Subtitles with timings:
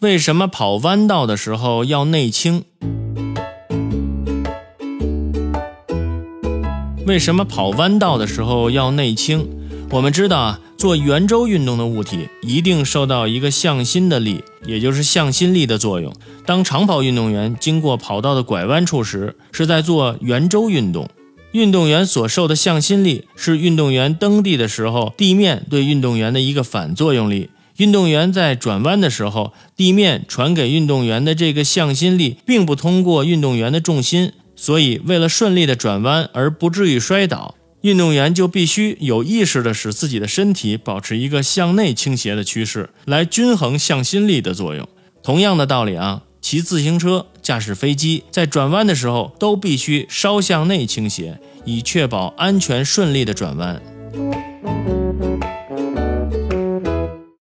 [0.00, 2.64] 为什么跑弯道的时候要内倾？
[7.06, 9.46] 为什么跑弯道的时候要内倾？
[9.90, 16.10] 我们知道啊，做圆周运动的物体一定受到一个向心的力，也就是向心力的作用。
[16.46, 21.10] 当长跑运动员经过跑道的拐弯处时，是在做圆周运动。
[21.52, 27.50] 运动员所受的向心力是运动员蹬地的时候地面对运动员的一个反作用力。
[27.80, 44.86] 运动员在转弯的时候，地面传给运动员的这个向心力并不通过运动员的重心，所以为了顺利的转弯而不至于摔倒，运动员就必须有意识的使自己的身体保持一个向内倾斜的趋势，来均衡向心力的作用。
[45.22, 46.24] 同样的道理啊。
[46.42, 54.49] 骑自行车、驾驶飞机，在转弯的时候都必须稍向内倾斜，以确保安全顺利的转弯。